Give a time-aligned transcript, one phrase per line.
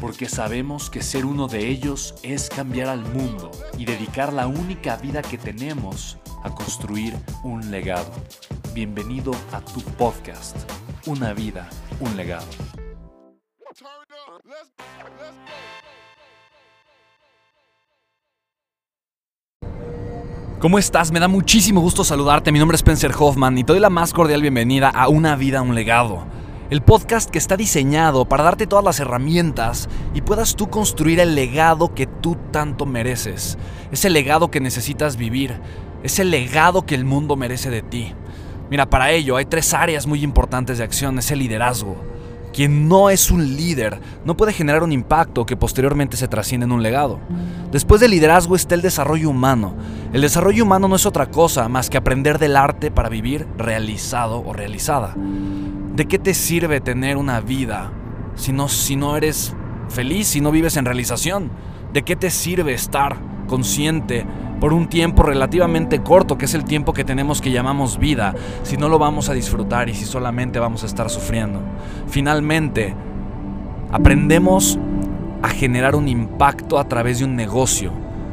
[0.00, 4.96] porque sabemos que ser uno de ellos es cambiar al mundo y dedicar la única
[4.96, 8.12] vida que tenemos a construir un legado.
[8.74, 10.56] Bienvenido a tu podcast,
[11.06, 11.68] Una vida,
[12.00, 12.46] un legado.
[20.58, 21.12] ¿Cómo estás?
[21.12, 22.50] Me da muchísimo gusto saludarte.
[22.50, 25.62] Mi nombre es Spencer Hoffman y te doy la más cordial bienvenida a Una vida,
[25.62, 26.35] un legado
[26.68, 31.34] el podcast que está diseñado para darte todas las herramientas y puedas tú construir el
[31.36, 33.56] legado que tú tanto mereces.
[33.92, 35.60] Ese legado que necesitas vivir.
[36.02, 38.14] Ese legado que el mundo merece de ti.
[38.68, 41.18] Mira, para ello hay tres áreas muy importantes de acción.
[41.18, 41.96] Es el liderazgo.
[42.52, 46.72] Quien no es un líder no puede generar un impacto que posteriormente se trasciende en
[46.72, 47.20] un legado.
[47.70, 49.74] Después del liderazgo está el desarrollo humano.
[50.12, 54.42] El desarrollo humano no es otra cosa más que aprender del arte para vivir realizado
[54.44, 55.14] o realizada.
[55.96, 57.90] ¿De qué te sirve tener una vida
[58.34, 59.56] si no, si no eres
[59.88, 61.50] feliz, si no vives en realización?
[61.94, 63.16] ¿De qué te sirve estar
[63.46, 64.26] consciente
[64.60, 68.76] por un tiempo relativamente corto, que es el tiempo que tenemos que llamamos vida, si
[68.76, 71.62] no lo vamos a disfrutar y si solamente vamos a estar sufriendo?
[72.08, 72.94] Finalmente,
[73.90, 74.78] aprendemos
[75.40, 77.90] a generar un impacto a través de un negocio,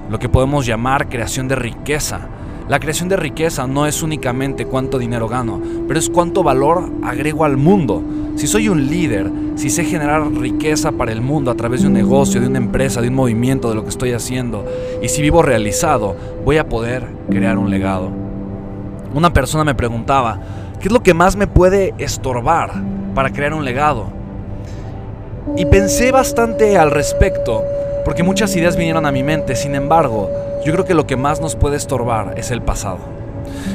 [0.10, 2.28] lo que podemos llamar creación de riqueza
[2.70, 7.44] la creación de riqueza no es únicamente cuánto dinero gano, pero es cuánto valor agrego
[7.44, 8.02] al mundo.
[8.36, 11.94] Si soy un líder, si sé generar riqueza para el mundo a través de un
[11.94, 14.66] negocio, de una empresa, de un movimiento, de lo que estoy haciendo,
[15.02, 16.16] y si vivo realizado,
[16.46, 18.10] voy a poder crear un legado.
[19.14, 20.40] Una persona me preguntaba,
[20.80, 22.72] ¿qué es lo que más me puede estorbar
[23.14, 24.08] para crear un legado?
[25.58, 27.62] Y pensé bastante al respecto,
[28.06, 30.30] porque muchas ideas vinieron a mi mente, sin embargo,
[30.66, 33.00] yo creo que lo que más nos puede estorbar es el pasado.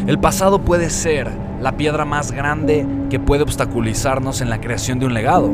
[0.06, 1.28] El pasado puede ser
[1.60, 5.50] la piedra más grande que puede obstaculizarnos en la creación de un legado,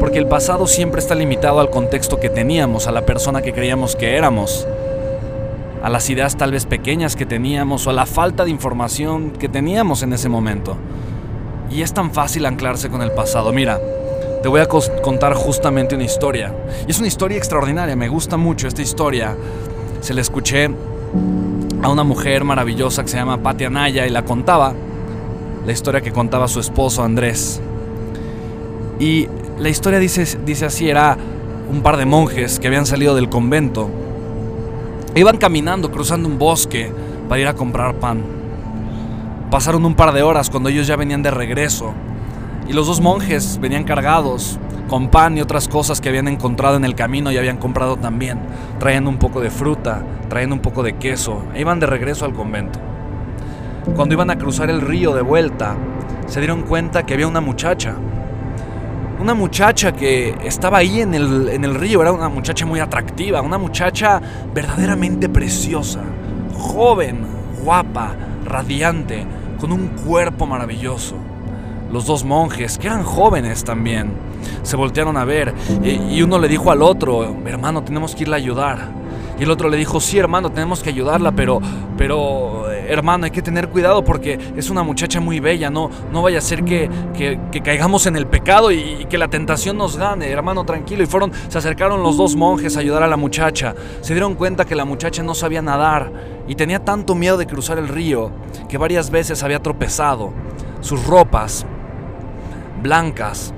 [0.00, 3.96] porque el pasado siempre está limitado al contexto que teníamos, a la persona que creíamos
[3.96, 4.66] que éramos,
[5.82, 9.48] a las ideas tal vez pequeñas que teníamos o a la falta de información que
[9.48, 10.76] teníamos en ese momento.
[11.70, 13.52] Y es tan fácil anclarse con el pasado.
[13.52, 13.80] Mira,
[14.42, 16.54] te voy a contar justamente una historia.
[16.86, 19.36] Y es una historia extraordinaria, me gusta mucho esta historia
[20.04, 20.68] se le escuché
[21.82, 24.74] a una mujer maravillosa que se llama Patti Anaya y la contaba,
[25.64, 27.62] la historia que contaba su esposo Andrés.
[29.00, 29.28] Y
[29.58, 31.16] la historia dice, dice así, era
[31.70, 33.88] un par de monjes que habían salido del convento.
[35.14, 36.92] Iban caminando, cruzando un bosque
[37.26, 38.22] para ir a comprar pan.
[39.50, 41.94] Pasaron un par de horas cuando ellos ya venían de regreso.
[42.68, 44.58] Y los dos monjes venían cargados
[44.88, 48.38] con pan y otras cosas que habían encontrado en el camino y habían comprado también,
[48.78, 52.32] trayendo un poco de fruta, trayendo un poco de queso, e iban de regreso al
[52.32, 52.78] convento.
[53.96, 55.76] Cuando iban a cruzar el río de vuelta,
[56.26, 57.94] se dieron cuenta que había una muchacha,
[59.20, 63.40] una muchacha que estaba ahí en el, en el río, era una muchacha muy atractiva,
[63.40, 64.20] una muchacha
[64.52, 66.00] verdaderamente preciosa,
[66.58, 67.26] joven,
[67.62, 69.24] guapa, radiante,
[69.58, 71.16] con un cuerpo maravilloso.
[71.94, 74.14] Los dos monjes, que eran jóvenes también,
[74.64, 78.38] se voltearon a ver y, uno le dijo al otro, hermano, tenemos que irle a
[78.38, 78.88] ayudar.
[79.38, 81.60] Y el otro le dijo, sí, hermano, tenemos que ayudarla, pero,
[81.96, 86.38] pero, hermano, hay que tener cuidado porque es una muchacha muy bella, no, no vaya
[86.38, 90.64] a ser que, que, caigamos en el pecado y, que la tentación nos gane, hermano,
[90.64, 91.04] tranquilo.
[91.04, 93.72] Y fueron, se acercaron los dos monjes a ayudar a la muchacha.
[94.00, 96.10] Se dieron cuenta que la muchacha no sabía nadar
[96.48, 98.32] y tenía tanto miedo de cruzar el río
[98.68, 100.32] que varias veces había tropezado.
[100.80, 101.64] Sus ropas,
[102.84, 103.54] blancas,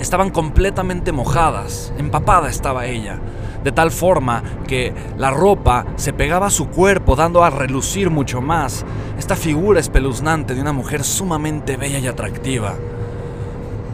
[0.00, 3.20] estaban completamente mojadas, empapada estaba ella,
[3.62, 8.40] de tal forma que la ropa se pegaba a su cuerpo dando a relucir mucho
[8.40, 8.86] más
[9.18, 12.74] esta figura espeluznante de una mujer sumamente bella y atractiva.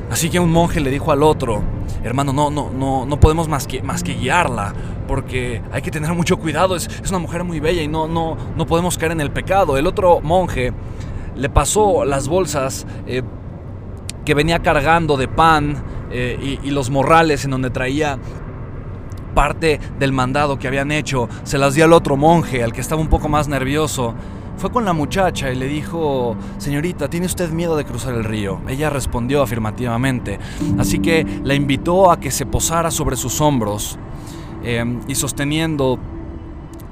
[0.09, 1.61] Así que un monje le dijo al otro,
[2.05, 4.73] hermano, no, no, no, no podemos más que, más que guiarla,
[5.09, 8.67] porque hay que tener mucho cuidado, es, una mujer muy bella y no, no, no
[8.67, 9.77] podemos caer en el pecado.
[9.77, 10.73] El otro monje
[11.35, 13.23] le pasó las bolsas eh,
[14.29, 15.75] que venía cargando de pan
[16.11, 18.19] eh, y, los morrales en donde traía
[19.35, 23.01] parte del mandado que habían hecho, se las dio al otro monje, al que estaba
[23.01, 24.15] un poco más nervioso.
[24.59, 28.61] Fue con la muchacha y le dijo, señorita, ¿tiene usted miedo de cruzar el río?
[28.69, 30.39] Ella respondió afirmativamente,
[30.79, 33.99] así que la invitó a que se posara sobre sus hombros
[34.63, 35.99] em, y sosteniendo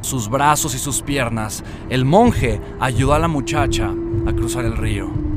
[0.01, 3.93] sus brazos y sus piernas, el monje ayudó a la muchacha
[4.27, 5.36] a cruzar el río.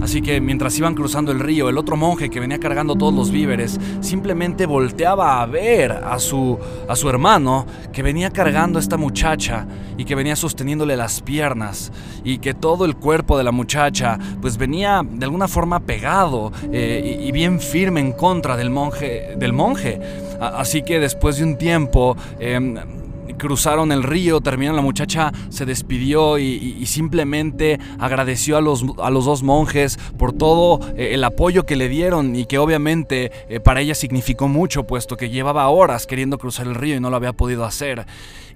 [0.00, 3.30] Así que mientras iban cruzando el río, el otro monje que venía cargando todos los
[3.30, 6.58] víveres simplemente volteaba a ver a su,
[6.88, 9.66] a su hermano que venía cargando a esta muchacha
[9.96, 11.92] y que venía sosteniéndole las piernas
[12.24, 17.20] y que todo el cuerpo de la muchacha pues venía de alguna forma pegado eh,
[17.20, 19.34] y, bien firme en contra del monje.
[19.36, 20.00] Del monje.
[20.40, 22.16] Así que después de un tiempo...
[22.38, 22.97] Em,
[23.36, 29.26] cruzaron el río, terminaron, la muchacha se despidió y, simplemente agradeció a los, a los,
[29.26, 33.80] dos monjes por todo eh, el apoyo que le dieron y que obviamente eh, para
[33.80, 37.34] ella significó mucho, puesto que llevaba horas queriendo cruzar el río y no lo había
[37.34, 38.06] podido hacer.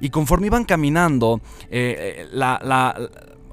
[0.01, 1.41] Y conforme iban caminando,
[1.71, 2.97] eh, la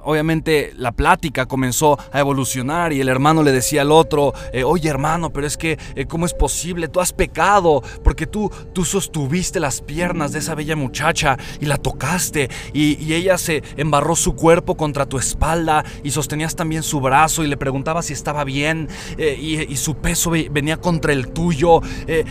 [0.10, 4.90] obviamente la plática comenzó a evolucionar y el hermano le decía al otro, eh, oye
[4.90, 6.88] hermano, pero es que, eh, ¿cómo es posible?
[6.88, 11.78] Tú has pecado porque tú, tú sostuviste las piernas de esa bella muchacha y la
[11.78, 17.44] tocaste y, ella se embarró su cuerpo contra tu espalda y sostenías también su brazo
[17.44, 19.36] y le preguntaba si estaba bien eh,
[19.70, 21.82] y, su peso venía contra el tuyo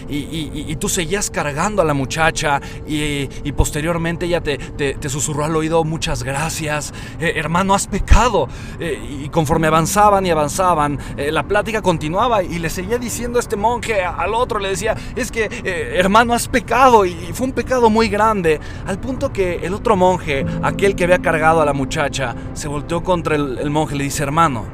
[0.08, 5.84] y, tú seguías cargando a la muchacha y, posteriormente ella te, te, susurró al oído
[5.84, 8.48] muchas gracias, hermano no has pecado.
[8.80, 13.54] Eh, y conforme avanzaban y avanzaban, eh, la plática continuaba y le seguía diciendo este
[13.54, 17.90] monje al otro, le decía, es que eh, hermano has pecado y, fue un pecado
[17.90, 22.34] muy grande, al punto que el otro monje, aquel que había cargado a la muchacha,
[22.54, 24.64] se volteó contra el, monje y le dice, hermano,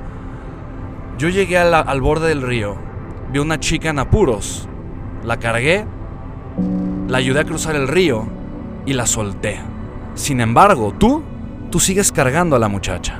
[1.19, 2.76] yo llegué al borde del río,
[3.32, 4.69] vi una chica en apuros,
[5.25, 5.85] la cargué,
[7.08, 8.26] la ayudé a cruzar el río
[8.87, 9.61] y la solté.
[10.14, 11.23] Sin embargo, tú
[11.75, 13.19] tú sigues cargando a la muchacha.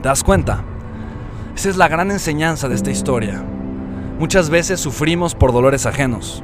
[0.00, 0.64] ¿Te das cuenta?
[1.54, 3.44] Esa es la gran enseñanza de esta historia.
[4.18, 6.42] Muchas veces sufrimos por dolores ajenos.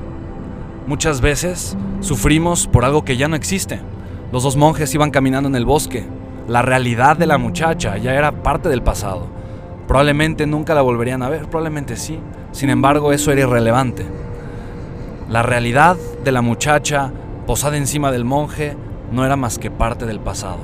[0.86, 3.80] Muchas veces sufrimos por algo que ya no existe.
[4.30, 6.04] Los dos monjes iban caminando en el bosque.
[6.46, 9.28] La realidad de la muchacha ya era parte del pasado.
[9.88, 12.20] Probablemente nunca la volverían a ver, probablemente sí.
[12.50, 14.04] Sin embargo, eso era irrelevante.
[15.30, 17.10] La realidad de la muchacha
[17.46, 18.76] posada encima del monje
[19.12, 20.58] no era más que parte del pasado.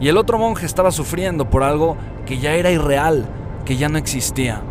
[0.00, 1.96] Y el otro monje estaba sufriendo por algo
[2.26, 3.26] que ya era irreal,
[3.64, 4.62] que ya no existía.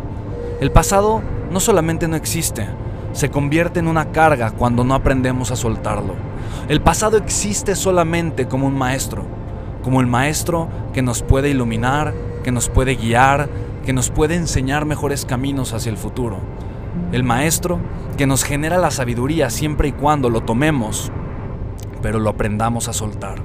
[0.60, 2.66] El pasado no solamente no existe,
[3.12, 6.14] se convierte en una carga cuando no aprendemos a soltarlo.
[6.68, 9.24] El pasado existe solamente como un maestro,
[9.82, 13.48] como el maestro que nos puede iluminar, que nos puede guiar,
[13.84, 16.38] que nos puede enseñar mejores caminos hacia el futuro.
[17.10, 17.78] El maestro
[18.16, 21.10] que nos genera la sabiduría siempre y cuando lo tomemos
[22.02, 23.36] pero lo aprendamos a soltar.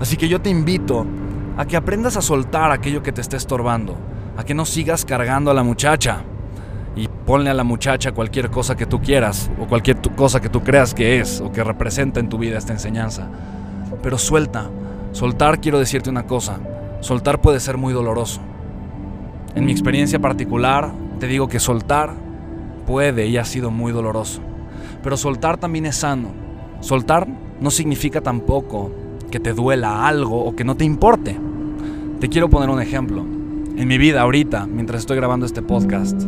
[0.00, 1.06] Así que yo te invito
[1.56, 3.96] a que aprendas a soltar aquello que te está estorbando,
[4.36, 6.22] a que no sigas cargando a la muchacha
[6.96, 10.62] y ponle a la muchacha cualquier cosa que tú quieras o cualquier cosa que tú
[10.62, 13.28] creas que es o que representa en tu vida esta enseñanza.
[14.02, 14.68] Pero suelta,
[15.12, 16.58] soltar quiero decirte una cosa,
[17.00, 18.40] soltar puede ser muy doloroso.
[19.54, 22.12] En mi experiencia particular te digo que soltar
[22.86, 24.40] puede y ha sido muy doloroso,
[25.02, 26.32] pero soltar también es sano.
[26.80, 27.26] Soltar
[27.60, 28.90] no significa tampoco
[29.30, 31.36] que te duela algo o que no te importe.
[32.20, 33.24] Te quiero poner un ejemplo.
[33.76, 36.22] En mi vida ahorita, mientras estoy grabando este podcast,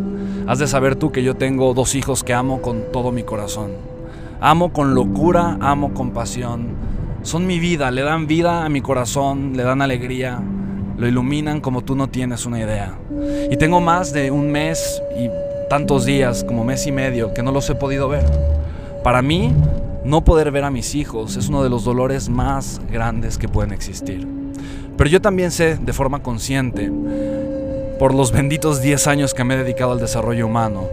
[0.46, 3.70] has de saber tú que yo tengo dos hijos que amo con todo mi corazón.
[4.40, 6.70] Amo con locura, amo con pasión.
[7.22, 10.40] Son mi vida, le dan vida a mi corazón, le dan alegría,
[10.98, 12.98] lo iluminan como tú no tienes una idea.
[13.50, 15.28] Y tengo más de un mes y
[15.68, 18.24] tantos días, como mes y medio, que no los he podido ver.
[19.02, 19.52] Para mí,
[20.06, 23.72] no poder ver a mis hijos es uno de los dolores más grandes que pueden
[23.72, 24.26] existir.
[24.96, 26.92] Pero yo también sé de forma consciente,
[27.98, 30.84] por los benditos 10 años que me he dedicado al desarrollo humano,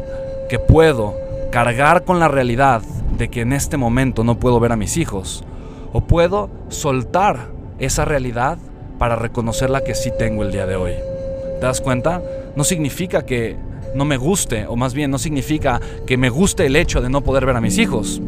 [0.50, 1.14] que puedo
[1.52, 2.82] cargar con la realidad
[3.18, 5.44] de que en este momento no puedo ver a mis hijos,
[5.94, 8.58] o puedo soltar esa realidad
[8.98, 10.94] para reconocer la que sí tengo el día de hoy.
[11.60, 12.20] ¿Te das cuenta?
[12.56, 13.58] No significa que
[13.94, 17.22] no me guste, o más bien no significa que me guste el hecho de no
[17.22, 18.20] poder ver a mis hijos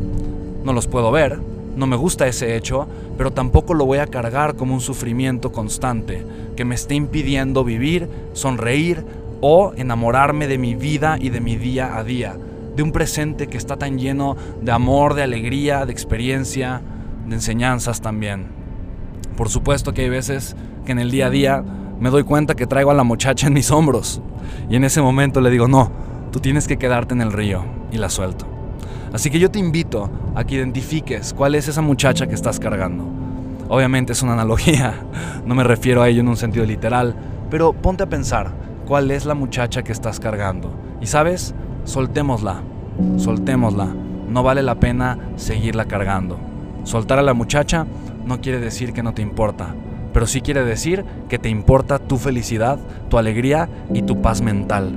[0.66, 1.40] no los puedo ver,
[1.76, 6.26] no me gusta ese hecho, pero tampoco lo voy a cargar como un sufrimiento constante
[6.56, 9.06] que me esté impidiendo vivir, sonreír,
[9.42, 12.36] o enamorarme de mi vida y de mi día a día,
[12.76, 16.82] de un presente que está tan lleno de amor, de alegría, de experiencia,
[17.28, 18.48] de enseñanzas también.
[19.38, 20.56] Por supuesto que hay veces
[20.86, 21.64] que en el día a día
[22.00, 24.22] me doy cuenta que traigo a la muchacha en mis hombros
[24.70, 25.92] y en ese momento le digo, no,
[26.32, 28.55] tú tienes que quedarte en el río y la suelto.
[29.16, 33.06] Así que yo te invito a que identifiques cuál es esa muchacha que estás cargando.
[33.70, 34.94] Obviamente es una analogía,
[35.46, 37.16] no me refiero a ello en un sentido literal,
[37.50, 38.52] pero ponte a pensar
[38.86, 40.70] cuál es la muchacha que estás cargando.
[41.00, 41.56] Y sabes,
[41.86, 42.62] soltémosla,
[43.16, 43.88] soltémosla.
[44.28, 46.38] No vale la pena seguirla cargando.
[46.84, 47.88] Soltar a la muchacha
[48.26, 49.76] no quiere decir que no te importa,
[50.12, 54.92] pero sí quiere decir que te importa tu felicidad, tu alegría y tu paz mental.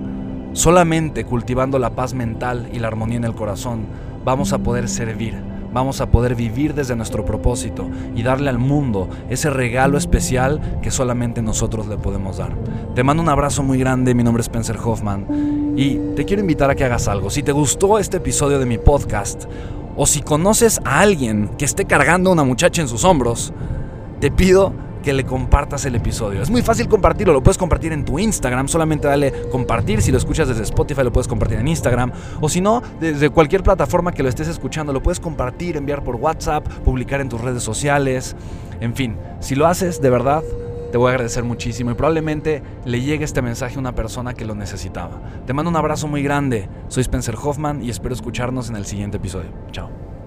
[0.55, 5.43] Solamente cultivando la paz mental y la armonía en el corazón vamos a poder servir,
[5.73, 10.91] vamos a poder vivir desde nuestro propósito y darle al mundo ese regalo especial que
[10.91, 12.55] solamente nosotros le podemos dar.
[12.95, 16.69] Te mando un abrazo muy grande, mi nombre es Spencer Hoffman y te quiero invitar
[16.69, 17.31] a que hagas algo.
[17.31, 19.47] Si te gustó este episodio de mi podcast
[19.97, 23.55] o si conoces a alguien que esté cargando a una muchacha en sus hombros,
[24.21, 26.43] te pido que le compartas el episodio.
[26.43, 30.19] Es muy fácil compartirlo, lo puedes compartir en tu Instagram, solamente dale compartir, si lo
[30.19, 34.23] escuchas desde Spotify lo puedes compartir en Instagram, o si no, desde cualquier plataforma que
[34.23, 38.37] lo estés escuchando, lo puedes compartir, enviar por WhatsApp, publicar en tus redes sociales,
[38.81, 40.43] en fin, si lo haces de verdad,
[40.91, 44.45] te voy a agradecer muchísimo y probablemente le llegue este mensaje a una persona que
[44.45, 45.21] lo necesitaba.
[45.47, 49.19] Te mando un abrazo muy grande, soy Spencer Hoffman y espero escucharnos en el siguiente
[49.19, 49.51] episodio.
[49.71, 50.18] Chao.